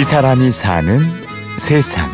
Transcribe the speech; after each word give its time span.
이 0.00 0.02
사람이 0.02 0.50
사는 0.50 0.98
세상. 1.58 2.10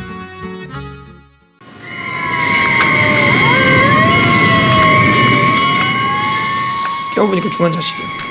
깨워보니까 7.15 7.49
중환자실이었어요. 7.49 8.23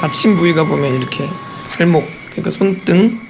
다친 0.00 0.38
부위가 0.38 0.64
보면 0.64 0.94
이렇게 0.94 1.28
발목, 1.68 2.02
그러니까 2.30 2.48
손등, 2.48 3.20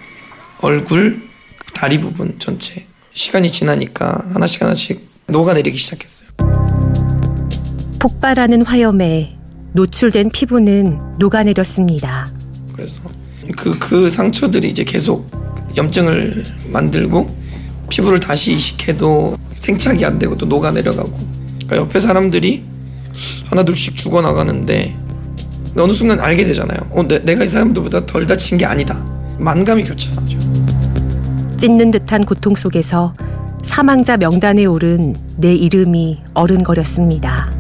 얼굴, 0.61 1.29
다리 1.75 1.99
부분 2.01 2.39
전체. 2.39 2.87
시간이 3.13 3.51
지나니까 3.51 4.27
하나씩 4.33 4.63
하나씩 4.63 5.05
녹아내리기 5.27 5.77
시작했어요. 5.77 6.29
폭발하는 7.99 8.65
화염에 8.65 9.37
노출된 9.73 10.31
피부는 10.33 11.01
녹아내렸습니다. 11.19 12.29
그래서 12.77 13.03
그, 13.57 13.77
그 13.81 14.09
상처들이 14.09 14.69
이제 14.69 14.85
계속 14.85 15.34
염증을 15.77 16.45
만들고 16.69 17.27
피부를 17.89 18.21
다시 18.21 18.55
이식해도 18.55 19.37
생착이 19.51 20.05
안 20.05 20.19
되고 20.19 20.35
또 20.35 20.47
녹아내려가고 20.47 21.17
그러니까 21.67 21.77
옆에 21.77 22.01
사람들이 22.01 22.65
하나 23.47 23.63
둘씩 23.63 23.97
죽어나가는데 23.97 24.95
어느 25.77 25.93
순간 25.93 26.21
알게 26.21 26.45
되잖아요. 26.45 26.79
어, 26.91 27.03
내, 27.07 27.19
내가 27.21 27.45
이 27.45 27.49
사람들보다 27.49 28.07
덜 28.07 28.27
다친 28.27 28.59
게 28.59 28.65
아니다. 28.65 29.01
만감이 29.41 29.83
교차하죠. 29.85 30.39
찢는 31.59 31.91
듯한 31.91 32.25
고통 32.25 32.55
속에서 32.55 33.15
사망자 33.65 34.17
명단에 34.17 34.67
오른 34.67 35.15
내 35.37 35.55
이름이 35.55 36.21
어른거렸습니다. 36.35 37.51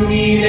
눈이 0.00 0.40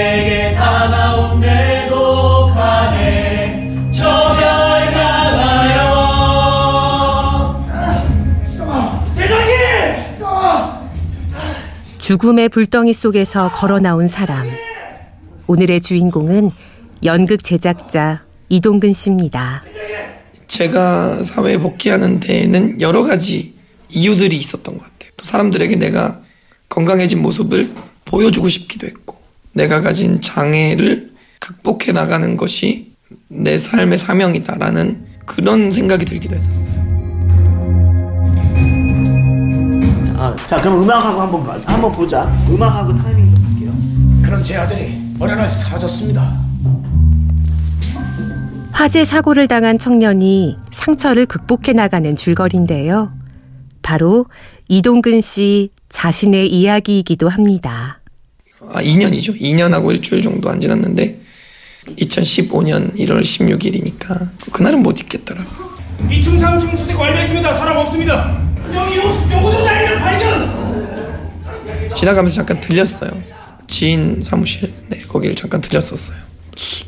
죽음의 12.09 12.49
불덩이 12.49 12.91
속에서 12.91 13.51
걸어 13.51 13.79
나온 13.79 14.07
사람. 14.07 14.47
오늘의 15.45 15.79
주인공은 15.79 16.49
연극 17.03 17.43
제작자 17.43 18.23
이동근 18.49 18.93
씨입니다. 18.93 19.61
제가 20.47 21.21
사회에 21.21 21.59
복귀하는 21.59 22.19
데에는 22.19 22.81
여러 22.81 23.03
가지 23.03 23.53
이유들이 23.89 24.35
있었던 24.37 24.79
것 24.79 24.83
같아요. 24.85 25.11
또 25.17 25.25
사람들에게 25.25 25.75
내가 25.75 26.21
건강해진 26.67 27.21
모습을 27.21 27.75
보여주고 28.05 28.49
싶기도 28.49 28.87
했고, 28.87 29.15
내가 29.53 29.81
가진 29.81 30.19
장애를 30.19 31.11
극복해 31.37 31.91
나가는 31.91 32.35
것이 32.37 32.91
내 33.27 33.59
삶의 33.59 33.99
사명이다라는 33.99 35.05
그런 35.27 35.71
생각이 35.71 36.05
들기도 36.05 36.35
했었어요. 36.35 36.68
아, 40.21 40.35
자 40.47 40.57
그럼 40.59 40.81
음악하고 40.83 41.21
한번 41.21 41.45
봐- 41.45 41.57
한번 41.65 41.91
보자. 41.93 42.23
음악하고 42.49 42.93
타이밍 42.97 43.33
좀 43.33 43.45
볼게요. 43.49 43.71
그런 44.21 44.43
제 44.43 44.57
아들이 44.57 45.01
어느 45.17 45.31
날 45.31 45.49
사라졌습니다. 45.49 46.37
화재 48.73 49.05
사고를 49.05 49.47
당한 49.47 49.77
청년이 49.77 50.57
상처를 50.71 51.25
극복해 51.25 51.71
나가는 51.73 52.13
줄거리인데요. 52.17 53.11
바로 53.81 54.25
이동근 54.67 55.21
씨 55.21 55.69
자신의 55.87 56.49
이야기이기도 56.49 57.29
합니다. 57.29 57.99
아, 58.73 58.81
2년이죠. 58.81 59.39
2년하고 59.39 59.91
일주일 59.91 60.21
정도 60.21 60.49
안 60.49 60.59
지났는데 60.59 61.21
2015년 61.97 62.93
1월 62.97 63.21
16일이니까 63.21 64.29
그날은 64.51 64.83
못 64.83 64.99
잊겠더라고요. 64.99 65.69
2층 66.09 66.39
3층 66.39 66.77
수색 66.77 66.97
완료했습니다 66.99 67.53
사람 67.55 67.77
없습니다 67.77 68.37
여기 68.73 68.97
요구조 68.97 69.63
자리를 69.65 69.78
발견 69.78 69.78
지나가면서 71.95 72.35
잠깐 72.35 72.61
들렸어요. 72.61 73.11
지인 73.67 74.21
사무실, 74.21 74.73
네, 74.87 74.99
거기를 75.07 75.35
잠깐 75.35 75.61
들렸었어요. 75.61 76.17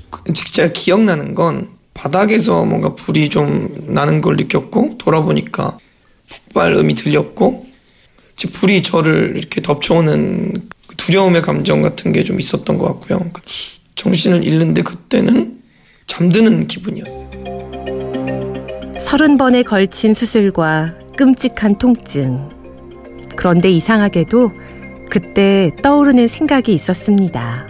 그- 0.09 0.33
제가 0.33 0.71
기억나는 0.73 1.35
건 1.35 1.69
바닥에서 1.93 2.63
뭔가 2.65 2.95
불이 2.95 3.29
좀 3.29 3.69
나는 3.87 4.21
걸 4.21 4.35
느꼈고 4.37 4.97
돌아보니까 4.97 5.77
폭발음이 6.29 6.95
들렸고 6.95 7.67
불이 8.53 8.81
저를 8.81 9.35
이렇게 9.38 9.61
덮쳐오는 9.61 10.69
그 10.88 10.95
두려움의 10.95 11.41
감정 11.43 11.81
같은 11.81 12.11
게 12.11 12.23
좀 12.23 12.39
있었던 12.39 12.77
것 12.77 12.85
같고요. 12.88 13.29
정신을 13.95 14.43
잃는데 14.43 14.81
그때는 14.81 15.59
잠드는 16.07 16.65
기분이었어요. 16.67 17.29
서른 18.99 19.38
번에 19.38 19.61
걸친 19.63 20.13
수술과 20.15 20.93
끔찍한 21.17 21.77
통증. 21.77 22.49
그런데 23.41 23.72
이상하게도 23.72 24.52
그때 25.09 25.72
떠오르는 25.81 26.28
생각이 26.28 26.75
있었습니다. 26.75 27.68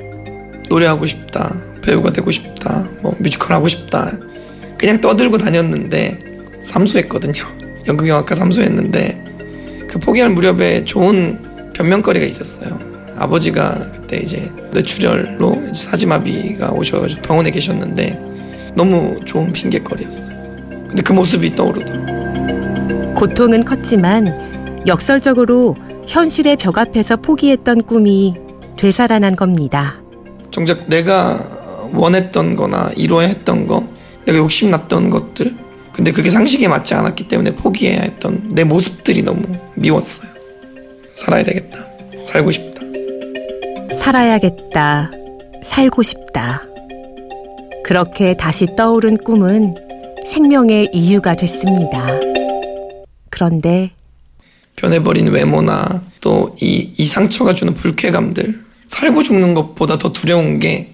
노래하고 0.68 1.06
싶다, 1.06 1.56
배우가 1.82 2.12
되고 2.12 2.30
싶다, 2.30 2.86
뭐 3.02 3.16
뮤지컬 3.20 3.54
하고 3.54 3.70
싶다. 3.70 4.12
그냥 4.78 5.00
떠들고 5.00 5.38
다녔는데 5.38 6.60
삼수했거든요. 6.62 7.42
연극영화과 7.88 8.36
삼수했는데 8.36 9.24
그 9.88 9.98
포기할 9.98 10.32
무렵에 10.32 10.84
좋은 10.84 11.40
변명거리가 11.74 12.26
있었어요. 12.26 12.78
아버지가 13.16 13.92
그때 13.94 14.18
이제 14.18 14.52
뇌출혈로 14.74 15.68
이제 15.70 15.86
사지마비가 15.86 16.72
오셔가지고 16.72 17.22
병원에 17.22 17.50
계셨는데 17.50 18.20
너무 18.76 19.22
좋은 19.24 19.54
핑계거리였어요. 19.54 20.38
근데 20.90 21.02
그 21.02 21.14
모습이 21.14 21.56
떠오르더라고요. 21.56 23.14
고통은 23.16 23.64
컸지만 23.64 24.51
역설적으로 24.88 25.76
현실의 26.08 26.58
벽 26.58 26.78
앞에서 26.78 27.18
포기했던 27.18 27.84
꿈이 27.84 28.36
되살아난 28.78 29.36
겁니다. 29.36 30.02
정작 30.52 30.88
내가 30.90 31.90
원했던 31.94 32.56
거나 32.56 32.92
이뤄야 32.96 33.28
했던 33.28 33.68
거, 33.68 33.88
내가 34.26 34.38
욕심났던 34.40 35.10
것들, 35.10 35.56
근데 35.94 36.12
그게 36.12 36.30
상식에 36.30 36.68
맞지 36.68 36.94
않았기 36.94 37.28
때문에 37.28 37.56
포기해야 37.56 38.02
했던 38.02 38.42
내 38.50 38.64
모습들이 38.64 39.24
너무 39.24 39.42
미웠어요. 39.76 40.30
살아야 41.16 41.44
되겠다. 41.44 41.86
살고 42.24 42.52
싶다. 42.52 42.82
살아야겠다. 43.96 45.12
살고 45.64 46.02
싶다. 46.02 46.64
그렇게 47.84 48.36
다시 48.36 48.68
떠오른 48.76 49.18
꿈은 49.18 49.76
생명의 50.26 50.90
이유가 50.94 51.34
됐습니다. 51.34 52.08
그런데 53.30 53.92
변해버린 54.76 55.28
외모나 55.28 56.02
또 56.22 56.56
이 56.62 56.94
이 56.98 57.08
상처가 57.08 57.54
주는 57.54 57.74
불쾌감들, 57.74 58.64
살고 58.88 59.24
죽는 59.24 59.54
것보다 59.54 59.98
더 59.98 60.12
두려운 60.14 60.60
게 60.60 60.94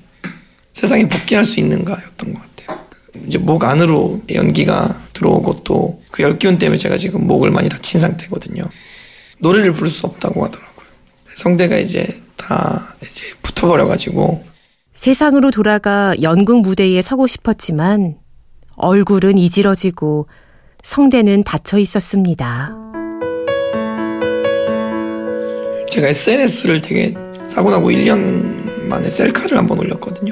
세상에 0.74 1.08
복귀할 1.08 1.44
수 1.46 1.60
있는가였던 1.60 2.34
것 2.34 2.42
같아요. 2.42 2.80
이제 3.28 3.38
목 3.38 3.64
안으로 3.64 4.22
연기가 4.34 4.96
들어오고 5.14 5.64
또 5.64 6.00
그 6.12 6.24
열기운 6.24 6.58
때문에 6.58 6.78
제가 6.80 6.98
지금 6.98 7.28
목을 7.28 7.52
많이 7.52 7.70
다친 7.70 8.00
상태거든요. 8.00 8.64
노래를 9.40 9.72
부를 9.74 9.90
수 9.90 10.06
없다고 10.08 10.44
하더라고요. 10.46 10.86
성대가 11.36 11.78
이제 11.78 12.08
다 12.36 12.96
이제 13.02 13.24
붙어버려가지고 13.44 14.44
세상으로 14.96 15.52
돌아가 15.52 16.16
연극 16.24 16.62
무대에 16.62 17.02
서고 17.04 17.28
싶었지만 17.28 18.16
얼굴은 18.78 19.38
이지러지고 19.38 20.28
성대는 20.84 21.44
닫혀 21.44 21.78
있었습니다. 21.78 22.76
제가 25.98 26.10
SNS를 26.10 26.82
되게 26.84 27.12
사고 27.48 27.72
나고 27.72 27.90
1년 27.90 28.88
만에 28.88 29.10
셀카를 29.10 29.58
한번 29.58 29.80
올렸거든요. 29.80 30.32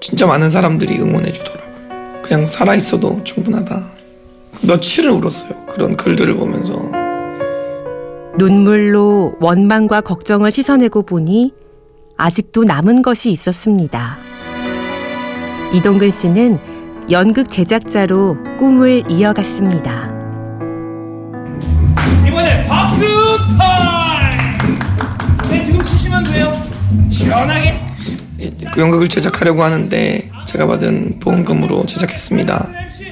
진짜 0.00 0.26
많은 0.26 0.50
사람들이 0.50 0.98
응원해 0.98 1.30
주더라고요. 1.30 2.22
그냥 2.22 2.44
살아 2.44 2.74
있어도 2.74 3.22
충분하다. 3.22 3.80
며칠을 4.62 5.10
울었어요. 5.10 5.66
그런 5.66 5.96
글들을 5.96 6.34
보면서 6.34 6.72
눈물로 8.38 9.36
원망과 9.38 10.00
걱정을 10.00 10.50
씻어내고 10.50 11.02
보니 11.02 11.54
아직도 12.16 12.64
남은 12.64 13.02
것이 13.02 13.30
있었습니다. 13.30 14.18
이동근 15.74 16.10
씨는 16.10 16.58
연극 17.12 17.52
제작자로 17.52 18.36
꿈을 18.58 19.04
이어갔습니다. 19.08 20.08
이번에 22.26 22.66
박수 22.66 23.06
타임 23.56 24.07
네 25.50 25.64
지금 25.64 25.82
치시면 25.84 26.24
돼요 26.24 26.62
시원하게 27.10 27.80
그 28.74 28.80
연극을 28.80 29.08
제작하려고 29.08 29.62
하는데 29.64 30.30
제가 30.46 30.66
받은 30.66 31.18
보험금으로 31.20 31.84
제작했습니다. 31.86 32.68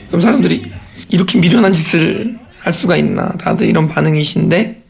그럼 0.09 0.21
사람들이 0.21 0.71
이렇게 1.09 1.39
미련한 1.39 1.73
짓을 1.73 2.39
할 2.61 2.73
수가 2.73 2.97
있나? 2.97 3.29
다들 3.33 3.67
이런 3.69 3.89
반응이신데 3.89 4.83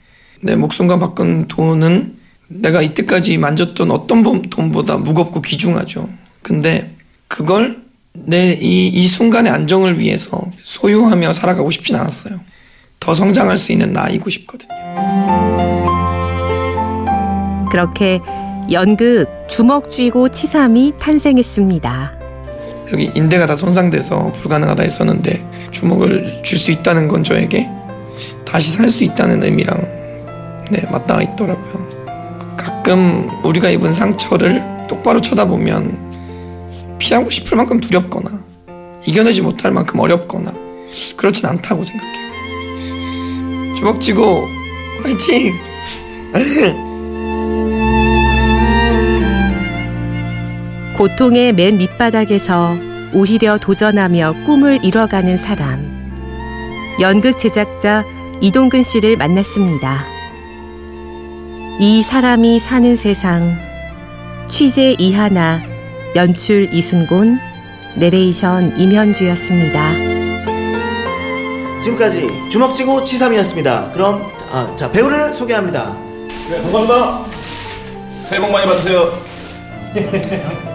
내 0.42 0.56
목숨과 0.56 0.98
바꾼 0.98 1.48
돈은 1.48 2.16
내가 2.48 2.82
이때까지 2.82 3.38
만졌던 3.38 3.90
어떤 3.90 4.22
돈- 4.22 4.42
돈보다 4.42 4.98
무겁고 4.98 5.40
귀중하죠. 5.40 6.08
근데 6.42 6.94
그걸 7.28 7.78
내이 8.12 8.88
이 8.88 9.08
순간의 9.08 9.50
안정을 9.52 9.98
위해서 9.98 10.40
소유하며 10.62 11.32
살아가고 11.32 11.70
싶진 11.70 11.96
않았어요. 11.96 12.38
더 13.00 13.14
성장할 13.14 13.56
수 13.56 13.72
있는 13.72 13.92
나이고 13.92 14.28
싶거든요. 14.30 14.68
그렇게 17.70 18.20
연극 18.70 19.26
주먹 19.48 19.90
쥐고 19.90 20.30
치삼이 20.30 20.94
탄생했습니다. 20.98 22.12
여기 22.92 23.10
인대가 23.14 23.46
다 23.46 23.56
손상돼서 23.56 24.32
불가능하다 24.32 24.82
했었는데 24.82 25.68
주먹을 25.72 26.40
줄 26.42 26.58
수 26.58 26.70
있다는 26.70 27.08
건 27.08 27.22
저에게 27.24 27.68
다시 28.44 28.70
살 28.72 28.88
수 28.88 29.04
있다는 29.04 29.42
의미랑 29.42 29.76
네 30.70 30.82
맞닿아 30.90 31.22
있더라고요. 31.22 31.86
가끔 32.56 33.28
우리가 33.44 33.70
입은 33.70 33.92
상처를 33.92 34.62
똑바로 34.88 35.20
쳐다보면 35.20 36.96
피하고 36.98 37.28
싶을 37.30 37.56
만큼 37.56 37.80
두렵거나 37.80 38.30
이겨내지 39.04 39.42
못할 39.42 39.70
만큼 39.72 40.00
어렵거나 40.00 40.52
그렇진 41.16 41.46
않다고 41.46 41.82
생각해요. 41.84 42.16
주먹 43.76 44.00
쥐고 44.00 44.42
화이팅! 45.02 45.54
고통의 50.96 51.52
맨 51.52 51.76
밑바닥에서 51.76 52.74
오히려 53.12 53.58
도전하며 53.58 54.44
꿈을 54.46 54.82
이뤄가는 54.82 55.36
사람. 55.36 55.94
연극 57.00 57.38
제작자 57.38 58.02
이동근 58.40 58.82
씨를 58.82 59.18
만났습니다. 59.18 60.06
이 61.80 62.02
사람이 62.02 62.58
사는 62.60 62.96
세상. 62.96 63.58
취재 64.48 64.96
이하나, 64.98 65.60
연출 66.14 66.72
이순곤, 66.72 67.38
내레이션 67.96 68.80
임현주였습니다. 68.80 69.92
지금까지 71.82 72.26
주먹쥐고 72.50 73.04
치삼이었습니다. 73.04 73.90
그럼 73.92 74.22
아, 74.50 74.74
자 74.78 74.90
배우를 74.90 75.34
소개합니다. 75.34 75.94
네, 76.48 76.56
감사합니다. 76.62 77.24
새해 78.28 78.40
복 78.40 78.50
많이 78.50 78.66
받으세요. 78.66 79.12